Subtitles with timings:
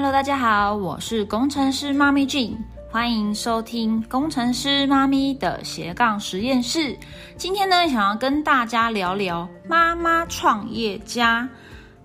[0.00, 2.56] Hello，大家好，我是工程师妈咪 Jean，
[2.88, 6.96] 欢迎收听工程师妈咪的斜杠实验室。
[7.36, 11.48] 今天呢，想要跟大家聊聊妈妈创业家。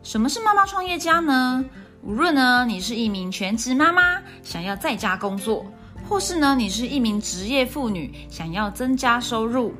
[0.01, 1.63] 什么是妈妈创业家呢？
[2.01, 5.63] 无论呢你是一名全职妈妈，想要在家工作，
[6.09, 9.71] 或是呢你是一名职业妇女，想要增加收入，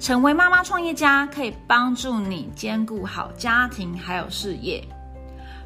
[0.00, 4.82] 成为妈妈创业家可以帮助你兼顾好家庭还有事业。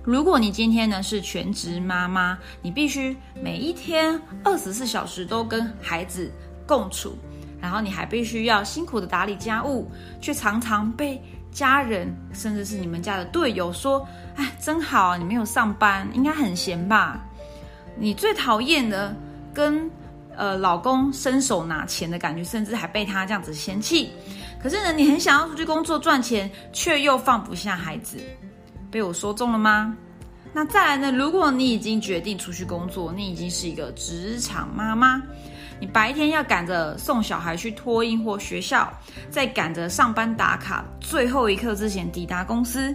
[0.05, 6.31] 如果你今天呢是全职妈妈，你必须每一天二十四小时都跟孩子
[6.67, 7.17] 共处，
[7.61, 9.89] 然后你还必须要辛苦的打理家务，
[10.21, 17.25] 却常常被家人甚至是你们家的队友说：“哎，真好，你没有上班，应该很闲吧？”
[17.97, 19.15] 你最讨厌的
[19.55, 19.89] 跟
[20.35, 24.11] 呃老公伸手拿钱的感觉，甚至还被他这样子嫌弃。
[24.61, 28.19] 可是呢，你很想要出去工作赚钱，却又放不下孩子。
[28.93, 29.97] 被我说中了吗？
[30.53, 31.11] 那再来呢？
[31.11, 35.21] 如果你已经决定出去工作，你已经是一个职场妈妈，
[35.81, 38.93] 你白天要赶着送小孩去托婴或学校，
[39.31, 42.95] 再赶着上班打卡，最后一刻之前抵达公司。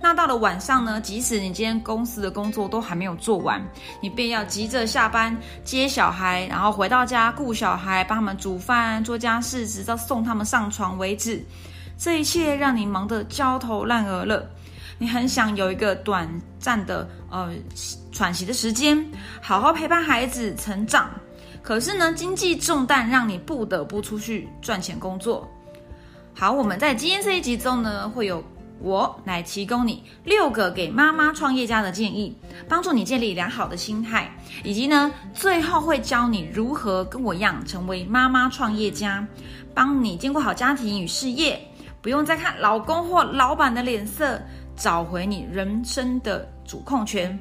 [0.00, 1.00] 那到了晚上呢？
[1.00, 3.60] 即使你今天公司的工作都还没有做完，
[4.00, 11.44] 你便要急着下班接小孩，然后回到家顾小孩，帮他们煮饭、做家事，直到送他们上床为止。
[11.98, 14.48] 这一切让你忙得焦头烂额了。
[15.02, 17.52] 你很想有一个短暂的呃
[18.12, 19.04] 喘息的时间，
[19.40, 21.10] 好好陪伴孩子成长。
[21.60, 25.50] 可是呢，经济重担让你不得不出去赚钱工作。
[26.32, 28.44] 好，我们在今天这一集中呢，会有
[28.78, 32.36] 我来提供你六个给妈妈创业家的建议，
[32.68, 39.26] 帮助你建立良好的心态，以及呢，最后会教你如何跟我一样成为妈妈创业家，
[39.74, 41.60] 帮你兼顾好家庭与事业，
[42.00, 44.40] 不用再看老公或老板的脸色。
[44.76, 47.38] 找回你人生的主控权。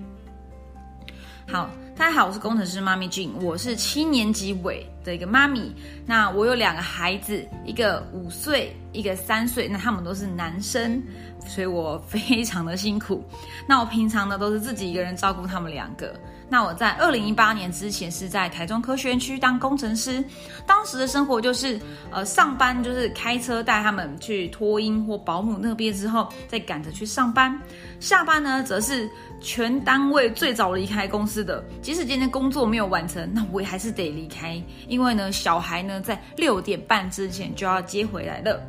[1.48, 5.74] 好，大家好，我是工程师妈咪 Jean，，我是七年级尾的一个妈咪。
[6.06, 11.02] 那我有两个孩子，一个五岁，一个三岁，那他们都是男生，
[11.48, 13.24] 所以我非常的辛苦。
[13.68, 16.14] 那我平常呢都是自己一个人照顾他们两个。
[16.50, 20.22] 那我在二零一八年之前是在台中科学园区当工程师，
[20.68, 21.80] 当时的生活就是
[22.12, 27.58] 呃上班就是开车带他们去托婴或保姆那边之后，再赶着去上班，
[28.02, 29.10] 下班呢则是
[29.40, 34.62] 全单位最早离开公司的，即使今天工作没有完成，那我也还是得离开，
[34.92, 38.62] 因为呢小孩呢在六点半之前就要接回来了。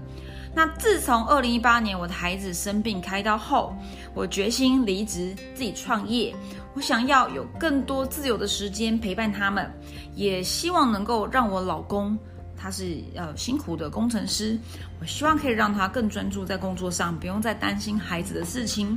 [0.55, 3.75] 那自从二零一八年我的孩子生病开刀后，
[4.15, 6.33] 我决心离职自己创业。
[6.75, 9.69] 我想要有更多自由的时间陪伴他们，
[10.15, 12.17] 也希望能够让我老公，
[12.57, 14.57] 他是呃辛苦的工程师，
[15.01, 18.97] 我希望可以让他更专注在工作上，不用再担心孩子的事情。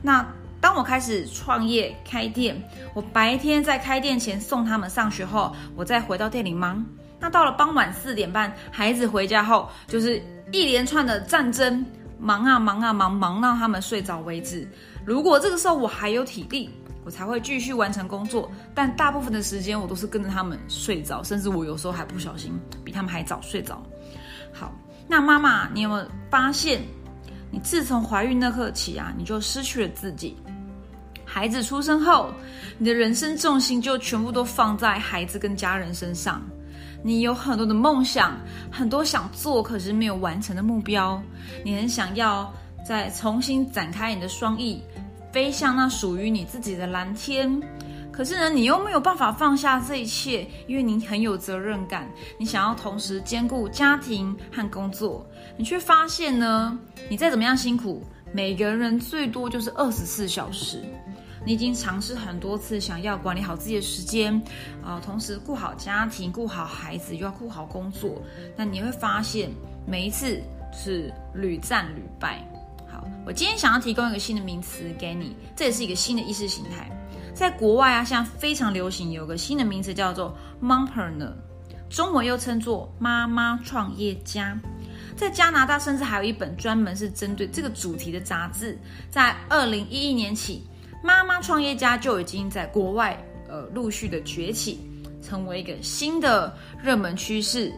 [0.00, 0.24] 那
[0.64, 2.56] 当我开始创业开店，
[2.94, 6.82] 我白天在开店前送他们上学后，我再回到店里忙。
[7.20, 10.16] 那到了傍晚四点半，孩子回家后，就是
[10.52, 11.84] 一连串的战争，
[12.18, 14.66] 忙啊忙啊忙，忙到他们睡着为止。
[15.04, 16.70] 如果这个时候我还有体力，
[17.04, 23.82] 我才会继续完成工作，但大部分的时间我都是跟着他们睡着，甚至我有时候还不小心比他们还早睡着。
[24.50, 24.72] 好，
[25.06, 26.80] 那妈妈，你有没有发现，
[27.50, 30.34] 你自从怀孕那刻起啊，你就失去了自己？
[31.34, 32.32] 孩子出生后，
[32.78, 36.40] 你的人生重心就全部都放在孩子跟家人身上。
[37.02, 38.38] 你有很多的梦想，
[38.70, 41.20] 很多想做可是没有完成的目标，
[41.64, 42.54] 你很想要
[42.86, 44.80] 再重新展开你的双翼。
[45.32, 47.60] 飞向那属于你自己的蓝天，
[48.12, 52.08] 可是呢，你又没有办法放下这一切，因为你很有责任感，
[52.38, 56.78] 你想要同时兼顾家庭和工作，你却发现呢，
[57.10, 60.80] 你再怎么样辛苦，每个人最多就是二十四小时。
[61.46, 64.40] 你已经尝试很多次，想要管理好自己的时间，
[64.82, 68.22] 啊，同时顾好家庭、顾好孩子，又要顾好工作，
[68.56, 69.50] 那你会发现
[69.86, 70.40] 每一次
[70.72, 72.42] 是屡战屡败。
[72.90, 76.90] 好我今天想要提供一个新的名词给你，这也是一个新的意识形态。
[77.34, 81.32] 在国外啊，现在非常流行有个新的名词叫做 “mompreneur”，
[81.90, 84.56] 中文又称作“妈妈创业家”。
[85.16, 88.78] 在加拿大，甚至还有一本专门是针对这个主题的杂志。
[89.10, 90.64] 在二零一一年起，
[91.04, 93.16] 妈妈创业家就已经在国外
[93.48, 94.80] 呃陆续的崛起，
[95.22, 97.72] 成为一个新的热门趋势。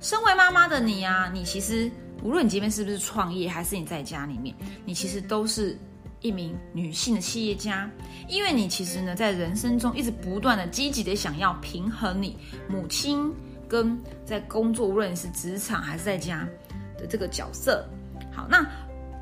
[0.00, 1.90] 身为妈妈的你啊，你其实。
[2.24, 4.54] 无论你今天是不是创业，还是你在家里面，
[4.84, 5.76] 你其实都是
[6.20, 7.90] 一名女性的企业家，
[8.28, 12.38] 因为你其实呢，在人生中一直不断的积极的想要平衡你
[12.68, 13.28] 母亲
[13.68, 16.48] 跟在工作，无论是职场还是在家
[16.96, 17.84] 的这个角色。
[18.32, 18.64] 好，那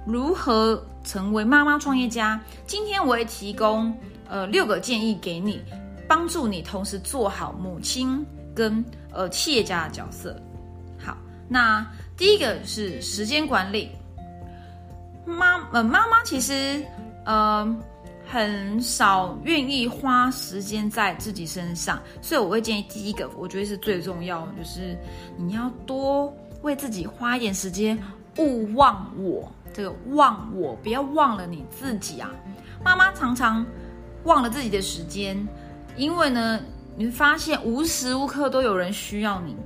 [0.07, 2.41] 如何成为妈妈创业家？
[2.67, 3.95] 今天我会提供
[4.29, 5.63] 呃六个建议给你，
[6.09, 8.25] 帮助你同时做好母亲
[8.55, 10.35] 跟呃企业家的角色。
[10.99, 11.17] 好，
[11.49, 11.87] 那
[12.17, 13.91] 第一个是时间管理。
[15.27, 16.83] 妈呃妈妈其实
[17.25, 17.77] 呃
[18.27, 24.99] 很少愿意花时间在自己身上，所以我会建议第一个，我觉得是最重要，就是
[25.37, 26.33] 你要多
[26.63, 27.99] 为自己花一点时间，
[28.39, 29.51] 勿忘我。
[29.73, 32.31] 这个忘我，不要忘了你自己啊！
[32.85, 33.65] 妈妈常常
[34.25, 35.47] 忘了自己的时间，
[35.97, 36.61] 因为呢，
[36.97, 39.57] 你会发现无时无刻都有人需要你，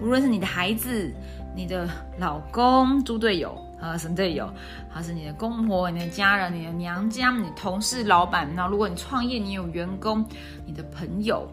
[0.00, 1.12] 无论是你的孩子、
[1.54, 1.88] 你的
[2.18, 3.56] 老公、猪队友。
[3.80, 4.52] 啊，神队友，
[4.90, 8.52] 还是你的公婆、你的家人、你的娘家、你同事、老板。
[8.52, 10.26] 那如果你创业，你有员工、
[10.66, 11.48] 你的朋友，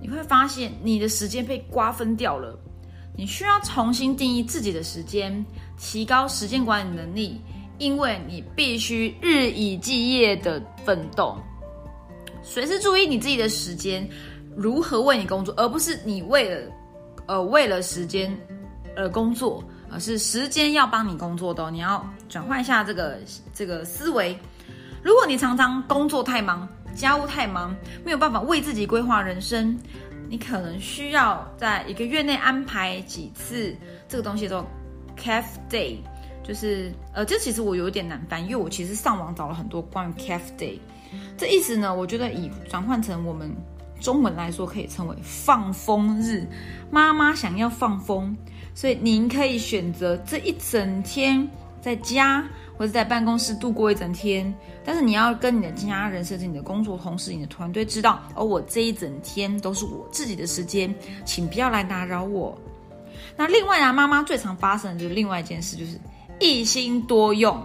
[0.00, 2.56] 你会发现你的时间被瓜分掉了。
[3.16, 5.44] 你需要重新定义自己的时间，
[5.78, 7.40] 提高时间管理能力，
[7.78, 11.36] 因为你必须日以继夜的奋斗，
[12.42, 14.08] 随时注意你自己的时间
[14.56, 16.72] 如何为你工作，而不是你为了
[17.26, 18.34] 呃为了时间
[18.96, 19.62] 而工作。
[19.92, 23.18] 而是时间要帮你工作的，你要转换一下这个
[23.52, 24.38] 这个思维。
[25.02, 27.74] 如果你常常工作太忙，家务太忙，
[28.04, 29.76] 没有办法为自己规划人生，
[30.30, 33.76] 你可能需要在一个月内安排几次
[34.08, 34.70] 这个东西叫做
[35.18, 35.96] Caf Day，
[36.44, 40.78] 就是呃，这其实我有点难翻，因为我其实上网找了很多关于 Caf Day，
[41.36, 43.52] 这意思呢，我觉得以转换成我们
[44.00, 46.46] 中文来说，可以称为放风日。
[46.90, 48.36] 妈妈想要放风。
[48.72, 51.46] 所以您可以选择这一整天
[51.82, 52.48] 在家
[52.80, 60.94] 或者在办公室度过一整天，但是你要跟你的家人、甚至你的工作同事、你的团队知道，而我这一整天都是我自己的时间，
[61.26, 62.56] 请不要来打扰我。
[63.36, 66.00] 那另外啊，妈妈最常发生的就是另外一件事，就是
[66.38, 67.62] 一心多用。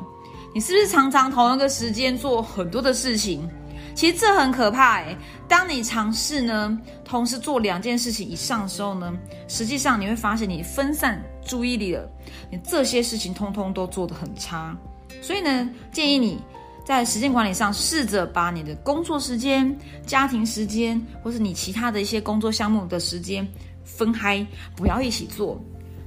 [0.53, 3.49] 你是不是常常同一个时间做很多的事情？
[3.93, 5.15] 其实这很可怕诶。
[5.47, 9.13] 当你尝试呢，同时做两件事情以上的时候呢，
[9.47, 12.05] 实际上你会发现你分散注意力了，
[12.51, 14.75] 你这些事情通通都做得很差。
[15.25, 16.37] 所以呢，建议你
[16.85, 19.75] 在时间管理上试着把你的工作时间、
[20.05, 23.47] 家庭时间，或是你其他的一些工作项目的时间
[23.83, 24.45] 分开，
[24.75, 25.59] 不要一起做。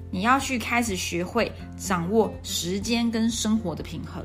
[0.08, 4.24] 你要去开始学会掌握时间跟生活的平衡。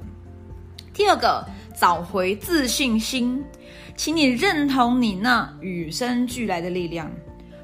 [0.94, 1.44] 第二个，
[1.76, 3.44] 找回自信心，
[3.98, 7.12] 请你认同你那与生俱来的力量。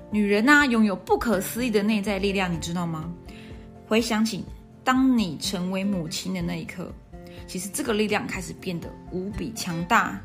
[0.10, 3.08] 女人呢，拥有不可思议的内在力量，你知道吗？
[3.88, 4.44] 回想起
[4.84, 6.92] 当你成为母亲的那一刻，
[7.50, 10.22] 其实这个力量开始变得无比强大。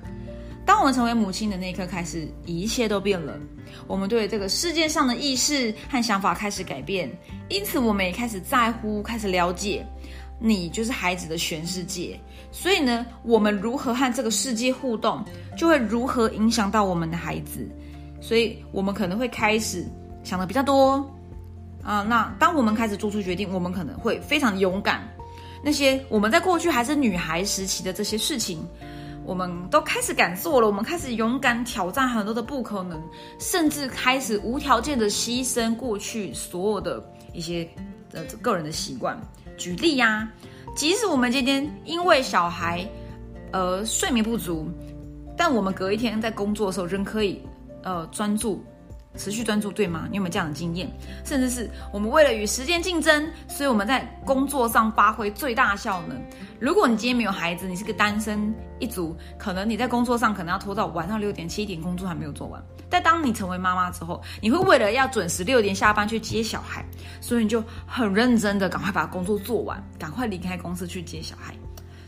[0.67, 3.39] 当我们成为母亲的那一刻开始，一切都变了。
[3.87, 7.11] 我们对这个世界上的意识和想法开始改变，
[7.49, 9.85] 因此我们也开始在乎，开始了解。
[10.39, 15.25] 你就是孩子的全世界，所以呢，我们如何和这个世界互动，
[15.57, 17.67] 就会如何影响到我们的孩子。
[18.21, 19.87] 所以，我们可能会开始
[20.25, 21.09] 想的比较多
[21.83, 22.03] 啊。
[22.03, 25.09] 那当我们开始做出决定，我们可能会非常勇敢。
[25.65, 28.59] 那些我们在过去还是女孩时期的这些事情，
[29.25, 30.67] 我们都开始敢做了。
[30.67, 33.03] 我们开始勇敢挑战很多的不可能，
[33.39, 37.03] 甚至开始无条件的牺牲过去所有的
[37.33, 37.67] 一些
[38.13, 39.19] 呃个人的习惯。
[39.57, 40.29] 举例呀，
[40.77, 42.87] 即使我们今天因为小孩，
[43.53, 44.69] 呃，睡眠不足，
[45.37, 47.41] 但我们隔一天在工作的时候仍可以，
[47.83, 48.63] 呃，专注，
[49.17, 50.07] 持续专注，对吗？
[50.11, 50.91] 你有没有这样的经验？
[51.25, 56.21] 甚至是我们为了与时间竞争，所以我们在工作上发挥最大效能。
[56.59, 62.63] 如果你今天没有孩子，你是个单身一族，可能你在工作上可能要拖到晚上六点、七点，工作还没有做完。
[62.91, 66.85] 但当你成为妈妈之后，你会为了要准时六点下班去接小孩，
[67.21, 71.55] 所以你就很认真的赶快把工作做完，赶快离开公司去接小孩。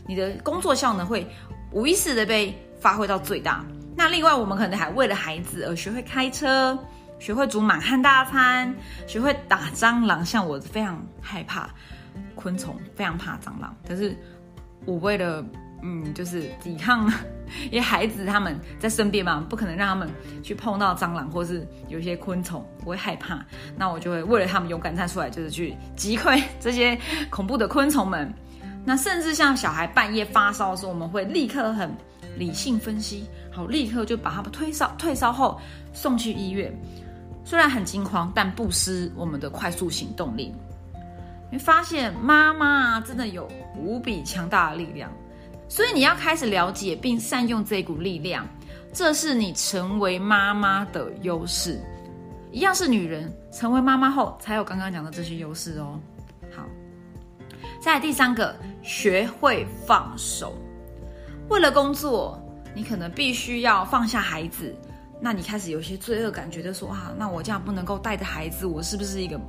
[0.05, 1.27] 你的工作效能会
[1.71, 3.65] 无意识的被发挥到最大。
[3.95, 6.77] 那另外，我们可能还为了孩子而学会开车，
[7.19, 8.73] 学会煮满汉大餐，
[9.07, 10.25] 学会打蟑螂。
[10.25, 11.69] 像我非常害怕
[12.35, 14.17] 昆虫，非常怕蟑螂，可是
[14.85, 15.45] 我为了。
[15.83, 17.05] 嗯，就是抵抗，
[17.69, 20.09] 因为孩子他们在身边嘛，不可能让他们
[20.41, 23.45] 去碰到蟑螂或是有一些昆虫，我会害怕。
[23.75, 28.33] 那我就会为了他们勇敢站出来，就是去击溃这些恐怖的昆虫们。
[28.83, 31.95] 那甚至像小孩半夜发烧的时候，我们会立刻很
[32.35, 35.61] 理性分析，好，立刻就把他们退烧，退烧后
[35.93, 36.75] 送去医院。
[37.47, 40.53] 虽然很惊慌，但不失我们的快速行动力。
[41.49, 45.09] 你发现妈妈真的有无比强大的力量。
[45.69, 48.45] 所以你要开始了解并善用这股力量，
[48.91, 51.79] 这是你成为妈妈的优势。
[52.51, 55.97] 一样是女人，成为妈妈后才有刚刚讲的这些优势哦。
[56.53, 56.65] 好，
[57.79, 60.53] 再来第三个，学会放手。
[61.47, 62.37] 为了工作，
[62.75, 64.75] 你可能必须要放下孩子，
[65.19, 69.39] 那你开始有些罪恶感，觉得说啊，那我这样不能够带着孩子，我是不是一个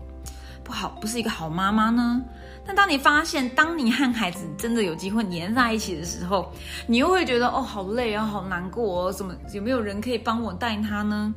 [0.65, 2.23] 不好，不是一个好妈妈呢？
[2.67, 6.53] 但当你发现，当你和孩子真的有机会黏在一起的时候，
[6.87, 11.35] 你又会觉得哦，好累啊，好难过哦，怎么有没有人可以帮我带他呢？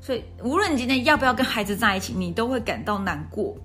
[0.00, 3.56] 所以，无论你今天要不要跟孩子在一起，你都会感到难过。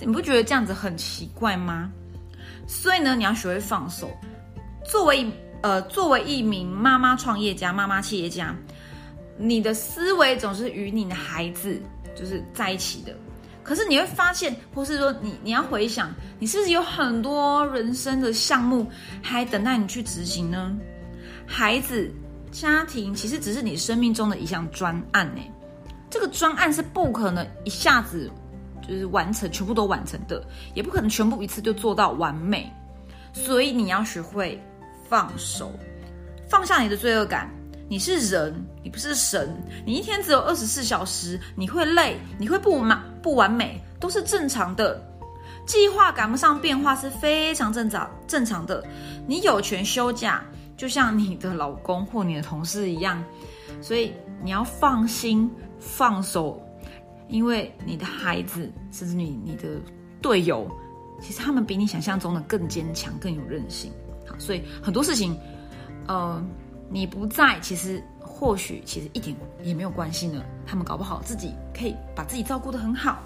[0.00, 1.90] 你不觉得这样子很奇怪吗？
[2.66, 4.10] 所以呢，你要学会放手。
[4.84, 5.30] 作为
[5.62, 8.56] 呃，作为一名妈妈创业家、妈妈企业家，
[9.40, 11.80] 你的思维总是与你的孩子
[12.14, 13.16] 就是在一起的。
[13.62, 18.86] 可是你会发现，或是说你你要回想，你是不是有很多人生的项目
[19.22, 20.76] 还等待你去执行呢？
[21.46, 22.10] 孩子、
[22.50, 25.42] 家庭其实只是你生命中的一项专案呢。
[26.08, 28.30] 这个专案是不可能一下子
[28.86, 30.44] 就是完成，全部都完成的，
[30.74, 32.70] 也不可能全部一次就做到完美。
[33.32, 34.60] 所以你要学会
[35.08, 35.72] 放手，
[36.48, 37.48] 放下你的罪恶感。
[37.90, 38.54] 你是人，
[38.84, 39.52] 你不是神。
[39.84, 45.04] 你一天只有二十四小时，你会累，你会不满不完美，都是正常的。
[45.66, 48.86] 计划赶不上变化是非常正常正常的。
[49.26, 50.40] 你有权休假，
[50.76, 53.20] 就像你的老公或你的同事一样。
[53.82, 56.62] 所以你要放心放手，
[57.26, 59.68] 因为你的孩子甚至你你的
[60.22, 60.70] 队友，
[61.20, 63.90] 其实他们比你想象中的更坚强，更有韧性。
[64.28, 65.36] 好，所以很多事情，
[66.06, 66.40] 呃。
[66.90, 70.42] 你不在，其实或许其实一点也没有关系呢。
[70.66, 73.20] 他们搞不好自己可以把自己照顾得很好。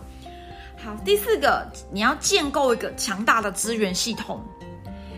[0.76, 4.42] 好，第四个，你要建构一个强大的资源系统。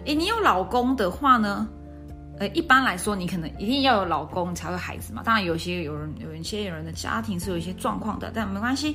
[0.04, 1.66] 诶，你有老公的话呢？
[2.38, 5.22] 呃，一般来说，你可能一定要有老公才会孩子嘛。
[5.24, 8.94] 当然，有些有人有一些有人的家庭是有一些状况的，但没关系。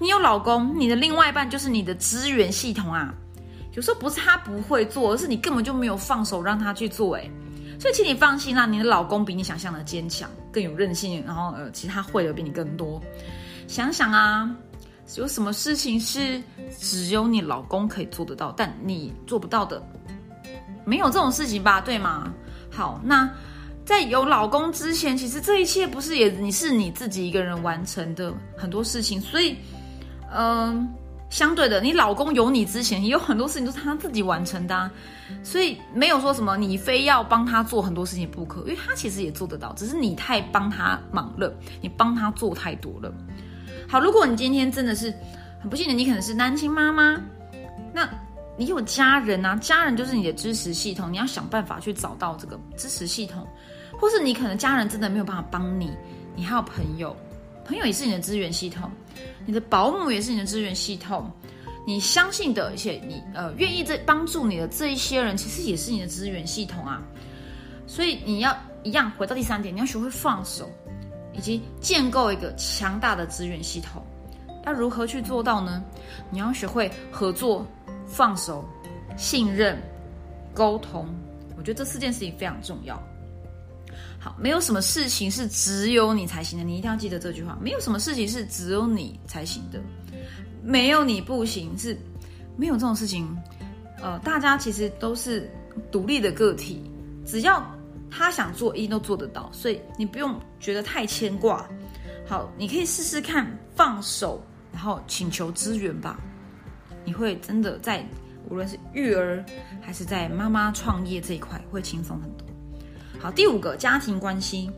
[0.00, 3.14] 你有老公，你的另外一半就是你的资源系统啊。
[3.74, 7.14] 有时候不是他不会做，而是你根本就没有放手让他去做。
[7.14, 7.30] 诶。
[7.78, 13.00] 所以，请你放心啦，你的老公比你想象的坚强，更有韧性，然后呃，其他会的比你更多。
[13.66, 14.54] 想想啊，
[15.16, 16.42] 有什么事情是
[16.78, 19.82] 只有你老公可以做得到，但你做不到的？
[20.84, 21.80] 没有这种事情吧？
[21.80, 22.32] 对吗？
[22.70, 23.28] 好，那
[23.84, 29.56] 在有老公之前，其实这一切不是也你是你自己一个人完成的很多事情，所以，
[30.32, 30.88] 嗯。
[31.34, 34.88] 相对的，你老公有你之前，也有很多事情都是他自己完成的，
[35.42, 43.12] 所以没有说什么你非要帮他做很多事情不可，因为他其实也做得到，只是你太帮他忙了，你帮他做太多了。
[43.88, 45.12] 好，如果你今天真的是
[45.60, 47.20] 很不幸的，你可能是单亲妈妈，
[47.92, 48.08] 那
[48.56, 53.44] 你有家人啊，家人就是你的支持系统，你要想办法去找到这个支持系统，
[53.98, 55.90] 或是你可能家人真的没有办法帮你，
[56.36, 57.16] 你还有朋友。
[57.66, 58.88] 朋友也是你的资源系统，
[59.46, 61.30] 你的保姆也是你的资源系统，
[61.86, 67.02] 你相信的，而且你呃愿意这帮助你的这一些人，其实也是你的资源系统啊。
[67.86, 70.70] 所以你要一样回到第三点，你要学会放手，
[71.32, 74.02] 以及建构一个强大的资源系统。
[74.64, 75.84] 要如何去做到呢？
[76.30, 77.66] 你要学会合作、
[78.06, 78.64] 放手、
[79.16, 79.78] 信任、
[80.54, 81.06] 沟通。
[81.56, 83.00] 我觉得这四件事情非常重要。
[84.24, 87.58] 好，没有什么事情是只有你才行的，你一定要记得这句话。
[87.60, 89.78] 没有什么事情是只有你才行的，
[90.62, 91.94] 没有你不行，是
[92.56, 93.28] 没有这种事情。
[94.00, 95.46] 呃，大家其实都是
[95.92, 96.82] 独立的个体，
[97.26, 97.62] 只要
[98.10, 99.50] 他想做，一定都做得到。
[99.52, 101.68] 所以你不用觉得太牵挂。
[102.26, 106.18] 好，你可以试试看放手，然后请求支援吧。
[107.04, 108.02] 你会真的在
[108.48, 109.44] 无论是育儿
[109.82, 112.48] 还是在妈妈创业这一块，会轻松很多。
[113.20, 114.70] 好，第五个家庭关系，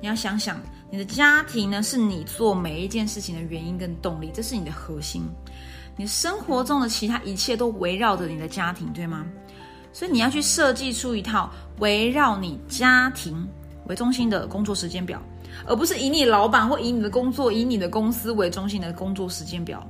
[0.00, 5.22] 你要想想，你的家庭呢，是你做每一件事情的原因跟动力，这是你的核心。
[5.96, 9.26] 你生活中的其他一切都围绕着你的家庭，对吗？
[9.92, 13.46] 所以你要去设计出一套围绕你家庭
[13.86, 15.22] 为中心的工作时间表，
[15.66, 19.86] 而不是以你老板或以你的工作、以你的公司为中心的工作时间表。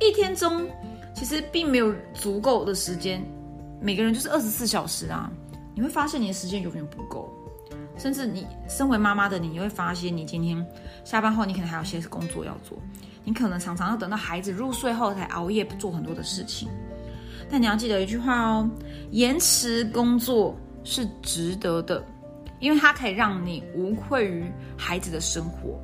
[0.00, 0.68] 一天中
[1.14, 3.24] 其实并没有足够的时间，
[3.80, 5.32] 每个人就是二十四小时啊。
[5.76, 7.30] 你会发现你的时间永远不够，
[7.98, 10.66] 甚至你身为妈妈的你，你会发现你今天
[11.04, 12.78] 下班后，你可能还有些工作要做，
[13.24, 16.66] 你可能常常要等到孩子入睡后才熬夜做很多的事情。
[17.50, 18.70] 但你要记得一句话哦，
[19.10, 22.02] 延迟工作是值得的，
[22.58, 25.78] 因为它可以让你无愧于孩子的生活。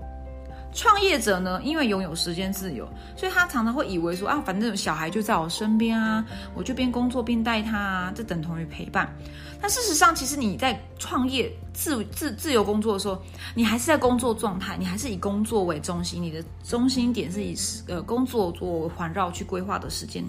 [0.74, 6.24] 创业者呢，因为拥有时间自由，所以他常常会以为说啊，反正小孩就在我身边啊，
[6.54, 9.14] 我就边工作边带他啊，这等同于陪伴。
[9.60, 13.20] 但事实上，其实你在创业自自自由工作的时候，
[13.54, 17.54] 你还是在工作状态，你还是以工作为中心，你的中心点是以
[17.86, 20.24] 呃工作做环绕去规划的时间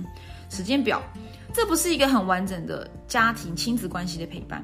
[0.50, 1.01] 时间表，
[1.53, 4.63] 这不是一个很完整的家庭亲子关系的陪伴。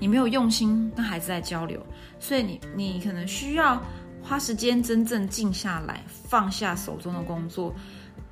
[0.00, 1.78] 你没有用心跟孩子在交流，
[2.18, 3.80] 所以你你可能需要
[4.22, 7.74] 花时间真正静下来，放下手中的工作，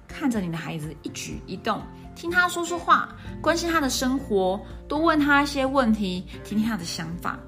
[0.07, 1.83] 看着你的孩子一举一动，
[2.15, 7.39] 听他说说话，关心他的生活，多问他一些问题，听听他的想法，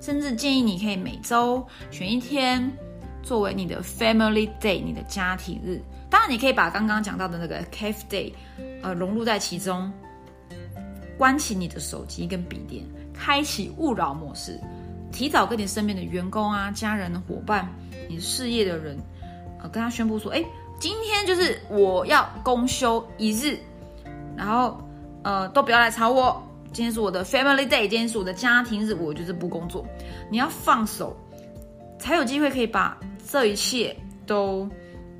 [0.00, 2.70] 甚至建议你可以每周选一天
[3.22, 5.80] 作为你的 Family Day，你的家庭日。
[6.10, 8.32] 当然，你可以把刚刚讲到的那个 Cafe Day，
[8.82, 9.92] 呃，融入在其中。
[11.18, 12.84] 关起你的手机跟笔电，
[13.14, 14.58] 开启勿扰模式，
[15.12, 17.68] 提早跟你身边的员工啊、家人的、伙伴、
[18.08, 18.98] 你事业的人，
[19.60, 20.42] 呃，跟他宣布说，哎，
[20.80, 23.58] 今天就是我要公休一日，
[24.36, 24.82] 然后
[25.22, 26.42] 呃，都不要来吵我。
[26.72, 29.86] 今天是我的 Family Day，今天是我的家庭日，我就是不工作。
[30.30, 31.14] 你要放手，
[31.98, 32.98] 才有机会可以把
[33.30, 33.94] 这一切
[34.26, 34.66] 都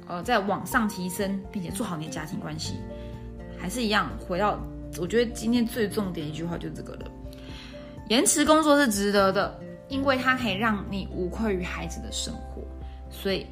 [0.08, 2.74] 呃在往上提升，并且做好你的家庭关系。
[3.58, 4.58] 还是一样，回到。
[5.00, 7.10] 我觉得今天最重点一句话就是这个了：
[8.08, 9.58] 延迟工作是值得的，
[9.92, 12.62] 因为它可以让你无愧于孩子的生活。
[13.10, 13.46] 所以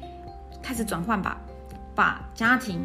[0.61, 1.39] 开始转换吧，
[1.93, 2.81] 把家庭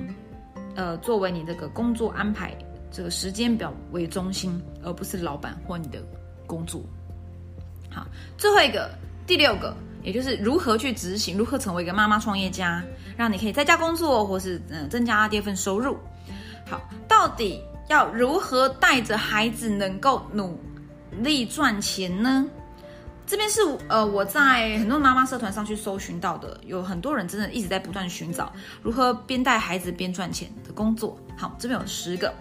[0.75, 2.55] 呃作为你这个工作安排
[2.91, 5.99] 这个时间表为中心，而不是老板或你的
[6.47, 6.83] 工作。
[7.91, 8.91] 好，最后一个
[9.27, 12.85] 第六个，也就是如何去执行，如何成为一个妈妈创业家，
[13.17, 15.97] 让你可以在家工作，或是嗯增加第二份收入。
[16.71, 17.61] 好，到底。
[17.89, 20.59] 要如何带着孩子能够努
[21.23, 22.45] 力赚钱呢？
[23.27, 28.53] 这边是呃我在很多妈妈社团上去搜寻到的，有很多人真的一直在不断寻找
[28.83, 31.19] 如何边带孩子边赚钱的工作。
[31.37, 32.33] 好，这边有十个，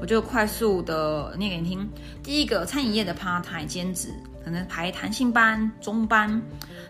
[0.00, 1.88] 我就快速的念给你听。
[2.22, 4.08] 第一个，餐饮业的 part time 兼职，
[4.44, 6.42] 可能排弹性班、中班。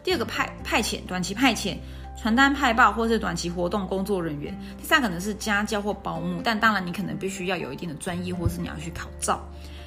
[0.03, 1.77] 第二个，派派遣，短期派遣。
[2.19, 9.39] 传单派报或是短期活动工作人员，第三可能是家教或保姆，但当然你可能必须要有一定的专业，或是你要去考照。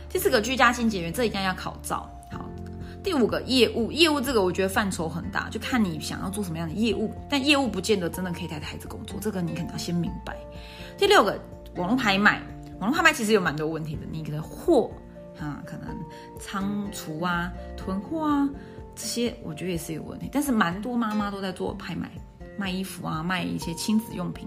[0.09, 2.07] 第四个居家清洁员，这一定要考照。
[2.31, 2.47] 好，
[3.03, 10.37] 第五个业务，业务这个我觉得范畴很大，就看你想要做什么样的业务，但业务不见得真的可以带孩子工作，这个你可能要先明白。
[10.97, 11.39] 第六个
[11.75, 12.41] 网络拍卖，
[12.79, 14.91] 网络拍卖其实有蛮多问题的，你的货
[15.39, 15.87] 啊，可能
[16.39, 18.49] 仓储啊、囤货啊。
[18.95, 22.11] 这些我觉得也是有问题，但是蛮多妈妈都在做拍卖，
[22.57, 24.45] 卖衣服啊，卖一些亲子用品。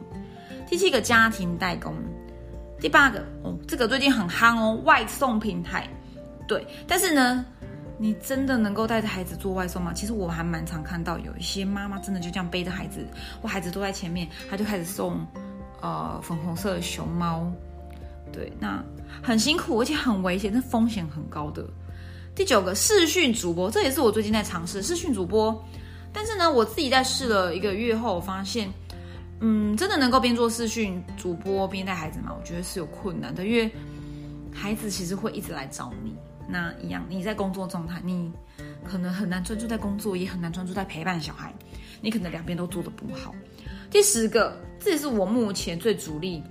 [0.68, 1.94] 第七个家庭代工，
[2.78, 5.88] 第八个哦，这个最近很夯哦，外送平台。
[6.46, 7.46] 对，但是呢，
[8.02, 9.92] 你真的能够带着孩子做外送吗？
[9.94, 13.06] 其实我还蛮常看到有一些妈妈真的就这样背着孩子，
[13.40, 15.24] 我孩子都在前面，他就开始送
[15.80, 17.48] 呃粉红色的熊猫。
[18.32, 18.82] 对，那
[19.22, 21.64] 很辛苦，而且很危险，那风险很高的。
[22.34, 25.64] 第九个视讯主播，这也是我最近在尝试视讯主播。
[26.12, 28.68] 但是呢，我自己在试了一个月后，我发现，
[29.38, 32.34] 嗯，真的能够边做视讯主播边带孩子吗？
[32.36, 33.70] 我觉得是有困难的，因为
[34.52, 36.16] 孩子其实会一直来找你。
[36.48, 38.32] 那一样，你在工作状态，你
[38.84, 41.52] 可能很难专注在工作，也很难专注在陪伴小孩。
[42.00, 43.34] 你可能两边都做的不好。
[43.90, 46.42] 第十个，这也是我目前最主力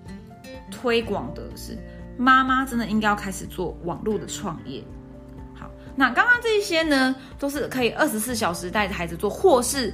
[0.69, 1.77] 推广的是，
[2.17, 4.83] 妈妈真的应该要开始做网络的创业。
[5.53, 9.93] 好那刚刚这些呢，都是可以二十四小时带着孩子做，或是，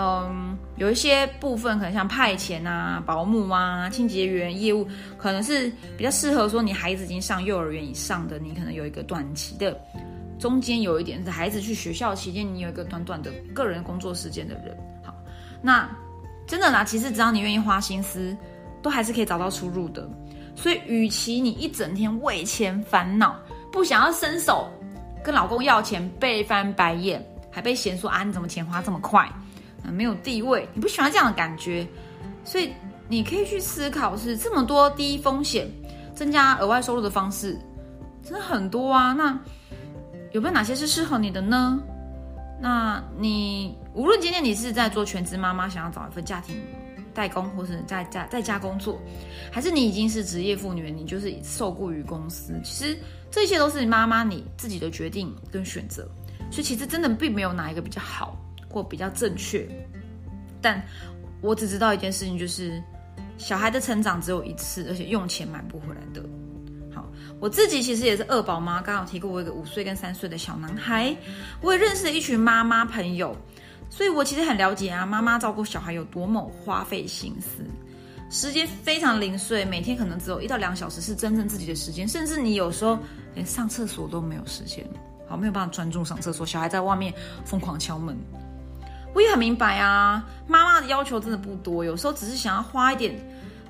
[0.00, 9.76] 嗯，有一些部分可能像派遣啊、保姆啊、清洁员业务，可能是比较适合说你孩子已经上幼儿园以上的，你可能有一个短期的，
[10.38, 14.78] 中间有一点是孩子去学校期间，你有一个短短的个人工作时间的人。
[15.02, 15.12] 好，
[15.60, 15.90] 那
[16.46, 18.36] 真的啦，其实只要你愿意花心思，
[18.80, 20.08] 都还是可以找到出路的。
[20.54, 23.36] 所以，与其你一整天为钱烦恼，
[23.72, 24.70] 不想要伸手。
[25.24, 29.28] 跟老公要钱被翻白眼，还被嫌说啊你怎么钱花这么快，
[29.84, 31.86] 没有地位，你不喜欢这样的感觉，
[32.44, 32.72] 所以
[33.08, 35.68] 你可以去思考是这么多低风险
[36.14, 37.58] 增加额外收入的方式，
[38.22, 39.12] 真的很多啊。
[39.12, 39.38] 那
[40.32, 41.80] 有没有哪些是适合你的呢？
[42.60, 46.56] 那你无论今天你是在做全职妈妈，想要找一份家庭。
[47.14, 48.96] 代工，或是在家在家工作，
[49.50, 52.54] 还是你已经是职业妇女，你就是受雇于公司。
[52.62, 52.96] 其实
[53.28, 56.08] 这些都是妈妈你自己的决定跟选择，
[56.48, 58.38] 所以其实真的并没有哪一个比较好
[58.68, 59.66] 或比较正确。
[60.60, 60.82] 但
[61.40, 62.82] 我只知道一件事情，就是
[63.36, 66.22] 小孩的成长只有一次，而且用钱买不回来的。
[66.94, 71.14] 好，我自己其实也是二宝妈，刚好提过我一个五岁跟三岁的小男孩，
[71.60, 73.36] 我也认识了一群妈妈朋友。
[73.90, 77.64] 所以，我其实很了解啊，妈妈照顾小孩有多么花费心思，
[78.30, 82.98] 时间非常零碎，每天可能只有一到两小时是真正自己的时间，甚至你有时候
[83.34, 84.84] 连上厕所都没有时间，
[85.26, 87.14] 好没有办法专注上厕所，小孩在外面
[87.46, 88.14] 疯狂敲门。
[89.14, 93.14] 我也很明白啊，妈妈的要求真的不多，有时候只是想要花一点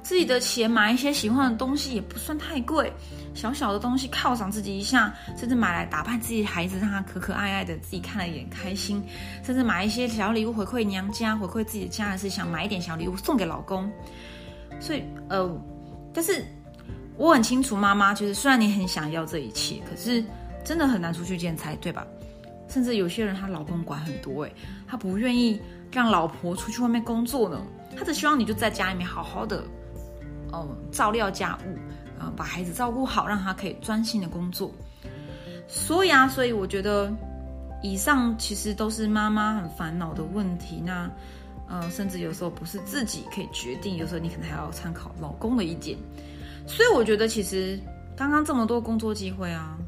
[0.03, 2.93] 自己的钱买一些喜欢的东西，也不算太贵，
[3.35, 9.03] 小小的东西犒赏自己一下，甚至买来打扮自己孩子，让他可可爱爱的，自己看了也开心。
[9.43, 13.91] 甚至买一些小礼物回馈娘家，回馈自己的家人，是想买一点小礼物送给老公。
[14.81, 15.51] 所以，呃，
[16.13, 16.45] 但是
[17.17, 20.25] 我很清楚，妈妈就是虽然你很想要这一切，可是
[20.65, 22.07] 真的很难出去见财，对吧？
[22.69, 24.53] 甚至有些人，她老公管很多，诶，
[24.87, 25.59] 他不愿意
[25.91, 27.63] 让老婆出去外面工作呢，
[27.97, 29.65] 他只希望你就在家里面好好的，
[30.53, 31.77] 哦，照料家务，
[32.37, 34.71] 把孩子照顾好，让他可以专心的工作。
[35.67, 37.11] 所以啊，所以我觉得
[37.83, 40.83] 以上其实都是妈妈很烦恼的问题。
[40.85, 41.11] 那，
[41.69, 45.97] 呃，甚至有时候不是自己可以决定，有时候你可能还要参考老公的意见。
[46.67, 47.81] 所以我觉得其实
[48.15, 49.79] 刚刚这么多工作机会啊，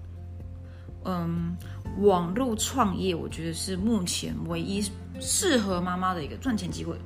[1.05, 1.55] 嗯。
[1.99, 4.83] 网络创业，我觉得是目前唯一
[5.21, 6.97] 适合妈妈的一个赚钱机会。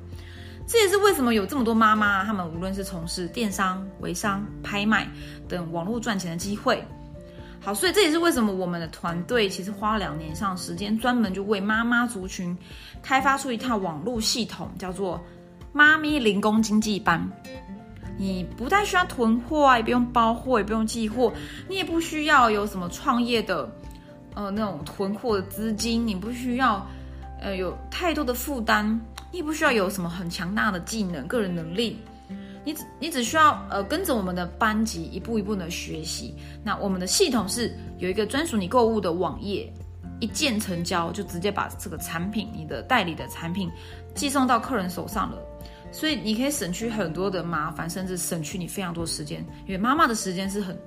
[0.67, 5.07] 这也是为什么有这么多妈妈，她们无论是从事电商、微商、拍卖
[5.47, 6.83] 等网络赚钱的机会。
[7.61, 12.55] 好，所以这也是为什么我们的团队其实花了两年以上时间，专门就为妈妈族群
[13.01, 15.19] 开发出一套网络系统，叫做
[15.73, 17.27] “妈咪零工经济班”。
[18.17, 21.33] 你不太需要囤货啊，也不用包货，也不用寄货，
[21.67, 23.69] 你也不需要有什么创业的。
[24.35, 26.85] 呃，那种囤货的资金，你不需要，
[27.39, 28.85] 呃，有太多的负担，
[29.31, 31.97] 你也不需要有什么很强大的技能、个人能力，
[32.65, 36.35] 你只你只需要呃跟着我们的班级一步一步的学习。
[36.63, 39.71] 那我们的系统是有一个专属你购物的网页，
[40.19, 43.71] 一键成交就直接把这个产品，你的代理的产品
[44.13, 45.37] 寄送到客人手上了，
[45.93, 50.77] 所以你可以省去很多的麻烦，甚至省去你非常多时间，因为妈妈的时间是很。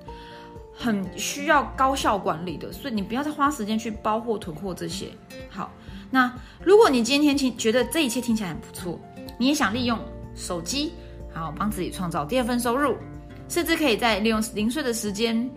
[0.79, 5.09] 很需要高效管理的，所以你不要再花时间去包货、囤货这些。
[5.49, 5.69] 好，
[6.09, 8.97] 那如果你今天听觉得这一切听起来很不错，
[9.37, 9.99] 你也想利用
[10.35, 10.93] 手机，
[11.33, 12.95] 好帮自己创造第二份收入，
[13.49, 15.49] 甚至可以在利用零碎的时间，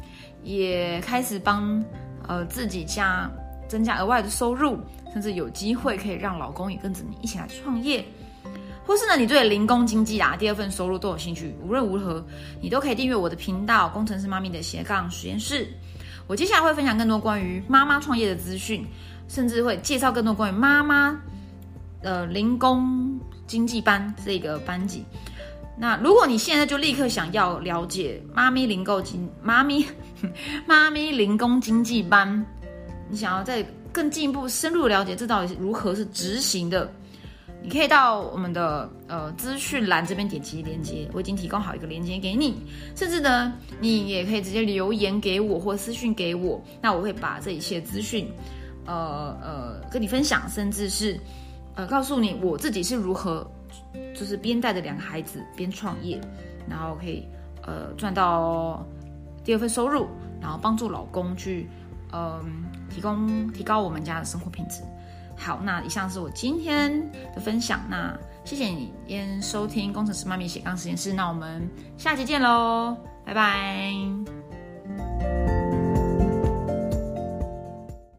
[0.42, 1.80] 也开始帮
[2.26, 3.30] 呃自己家
[3.68, 4.76] 增加额外的收入，
[5.12, 8.04] 甚至有机会可以让老公也跟着你一起来创业。
[8.86, 11.54] 或是呢，你对零工经济啊，第二份收入都有兴趣。
[11.62, 12.24] 无论如何，
[12.60, 15.68] 你都可以订阅我的频道“工程师妈咪的斜杠实验室”。
[16.26, 18.86] 我接下来会分享更多关于妈妈创业的资讯，
[19.28, 21.20] 甚至会介绍更多关于妈妈
[22.02, 25.04] 呃零工经济班这个班级。
[25.76, 29.86] 那如果你现在就立刻想要了解妈咪零购经妈咪
[30.66, 32.44] 妈咪零工经济班，
[33.08, 36.90] 你想要再更进一步深入了解这到底是如何是执行的？
[37.62, 42.56] 你可以到我们的呃资讯栏这边点击连接，我已经提供好一个连接给你。
[42.96, 48.28] 甚至呢，你也可以直接留言给我或私讯给我，那我会把这一切资讯，
[48.84, 51.18] 呃呃跟你分享，甚至是
[51.76, 53.48] 呃告诉你我自己是如何，
[54.12, 56.20] 就是边带着两个孩子边创业，
[56.68, 57.24] 然后可以
[57.62, 58.84] 呃赚到
[59.44, 60.08] 第二份收入，
[60.40, 61.68] 然后帮助老公去
[62.12, 64.82] 嗯提供提高我们家的生活品质。
[65.42, 73.92] 好，那以上是我今天的分享，那谢谢你先收听工程师妈咪写钢实验室，那我们下集见喽，拜拜。